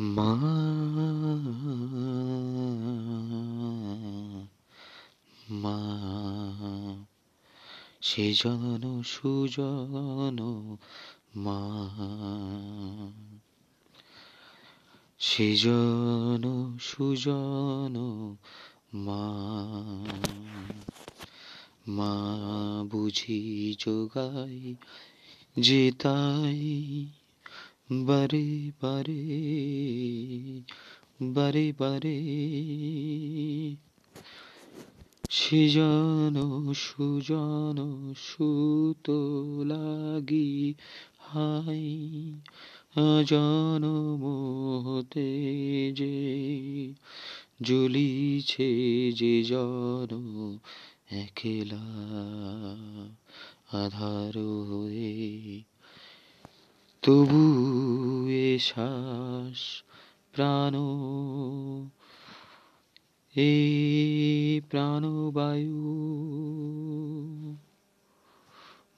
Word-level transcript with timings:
মা 0.00 0.32
মা 5.54 5.78
সে 8.00 8.26
জন 8.34 8.82
সুজন 9.04 10.38
মা 11.36 11.60
সে 15.20 15.48
জন 15.56 16.44
সুজন 16.80 17.96
মা 18.94 19.24
মা 21.88 22.12
বুঝি 22.84 23.40
যোগাই 23.78 24.76
যে 25.56 25.82
তাই 25.98 26.60
বারে 27.92 28.70
বারে 28.82 29.22
বারে 31.22 31.72
বারে। 31.78 32.20
সেজন 35.30 36.72
সুজন 36.76 38.12
সুত 38.16 39.10
লাগি, 39.66 40.74
হাই 41.18 42.32
জনমতে 43.26 45.92
যে 45.92 46.94
জ্বলিছে 47.62 49.12
যে 49.12 49.42
জন 49.42 50.58
একলা 51.10 51.84
আধার 53.72 54.38
হয়ে 54.38 55.69
তবু 57.02 57.42
এ 58.28 58.58
শ্বাস 58.58 59.82
প্রাণ 60.32 60.74
এই 63.36 64.60
প্রাণবায়ু 64.70 65.80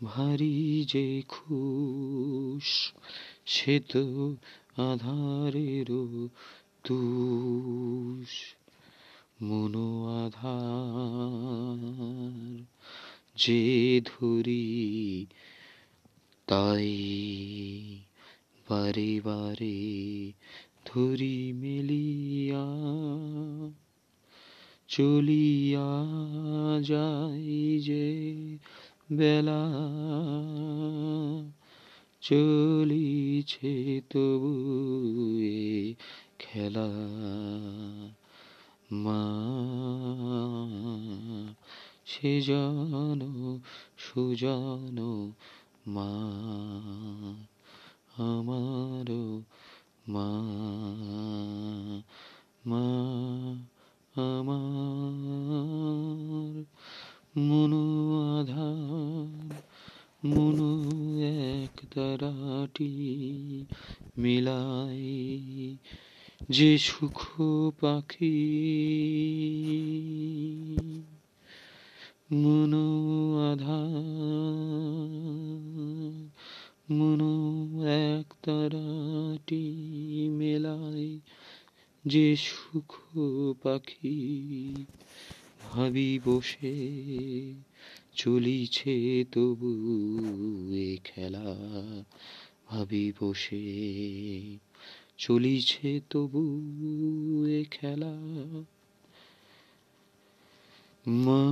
ভারী 0.04 0.84
যে 0.88 1.22
খুশ, 1.28 2.92
সে 3.46 3.80
তো 3.80 4.36
আধারের 4.76 5.86
তুষ 6.84 8.30
মনো 9.42 9.88
আধার 10.24 11.80
যে 13.36 13.62
ধরি 14.04 15.26
তাই 16.46 16.96
বারে 18.70 19.20
বারে 19.24 20.32
ধরি 20.86 21.52
মেলিয়া 21.52 22.64
চলিয়া 24.88 25.80
যাই 26.82 27.80
যে 27.80 28.12
বেলা। 29.12 29.64
চলিছে 32.20 34.00
তবু 34.10 34.54
খেলা। 36.38 36.90
মা, 38.92 39.24
সে 42.06 42.40
জন, 42.40 43.20
সুজন 43.96 45.32
মা 45.86 46.08
আমার 48.18 49.36
মা 50.08 50.28
মা, 52.66 52.82
আমার 54.22 54.92
মনো 57.36 57.82
আধার, 58.38 59.62
মনো 60.24 60.80
এক 61.20 61.82
তারাটি 61.94 62.92
মিলাই 64.18 65.76
যে 66.50 66.78
সুখ 66.78 67.26
পাখি। 67.80 68.62
মনো 72.32 72.86
তারাটি 78.42 79.64
মেলায় 80.30 81.18
যে 82.04 82.36
সুখ 82.36 82.90
পাখি 83.62 84.18
ভাবি 85.62 86.20
বসে 86.24 86.74
চলিছে 88.14 89.24
তবু 89.32 89.72
এ 90.74 90.96
খেলা 91.04 91.48
ভাবি 92.66 93.12
বসে 93.20 93.64
চলিছে 95.18 96.00
তবু 96.10 96.42
এ 97.46 97.64
খেলা। 97.70 98.14
মা 101.06 101.42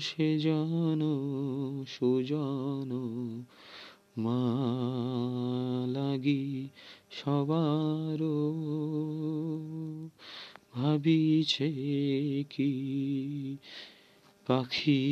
সে 0.00 0.38
জন 0.38 1.00
সুজন 1.88 2.90
মা 4.18 4.40
লাগি 5.88 6.44
সবার 7.10 8.20
ভাবিছে 10.72 11.70
কি 12.50 12.72
পাখি 14.46 15.02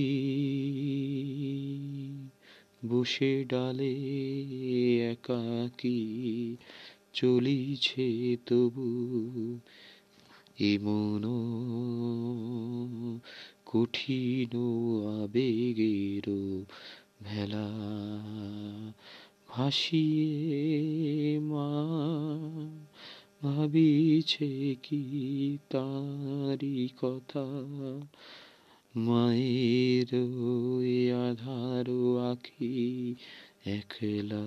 বসে 2.87 3.33
ডালে 3.49 3.95
একাকি 5.07 6.01
চলিছে 7.13 8.09
তবু 8.47 8.89
এমন 10.65 11.25
কঠিন 13.67 14.53
আবেগের 15.15 16.27
ভেলা 17.21 17.67
ভাসিয়ে 19.49 21.41
মা, 21.41 21.69
ভাবিছে 23.43 24.77
কি 24.83 25.03
তারি 25.71 26.89
কথা? 27.01 27.47
মায়ের 28.95 30.11
আধার 31.29 31.87
আখি 32.31 33.15
একলা 33.67 34.47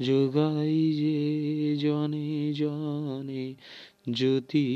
যোগাই 0.00 0.92
যে 0.92 1.76
জনে 1.76 2.52
জনে 2.52 3.54
জ্যোতি, 4.10 4.68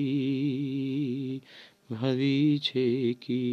ভাবিছে 1.92 3.14
কি 3.20 3.44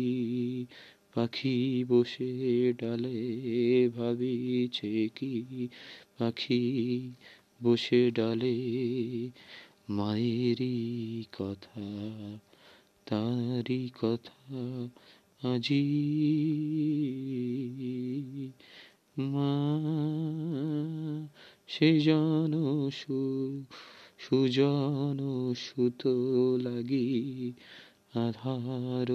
পাখি 1.15 1.83
বসে 1.89 2.31
ডালে 2.79 3.19
ভাবিছে 3.89 5.09
কি? 5.09 5.69
পাখি 6.17 6.63
বসে 7.63 8.11
ডালে 8.11 8.55
মায়েরই 9.89 11.25
কথা 11.31 11.85
তারি 13.05 13.91
কথা 14.01 14.39
আজি 15.41 15.83
মা 19.17 19.53
সে 21.67 21.89
জন 21.99 22.53
সু, 22.91 23.17
সুজন 24.19 25.19
সুত 25.55 26.01
লাগি 26.63 27.53
আধার 28.15 29.09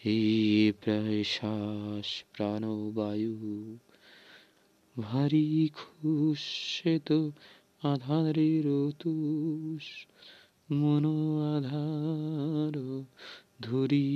এই 0.00 0.72
প্রায় 0.80 1.24
শ্বাস 1.24 2.08
প্রাণবায়ু 2.32 3.36
ভারী 4.96 5.68
খুশে 5.74 6.98
তো 7.04 7.30
আধারের 7.82 8.66
তুষ 8.98 10.06
মন 10.72 11.04
আধার 11.56 12.74
ধরি। 13.62 14.12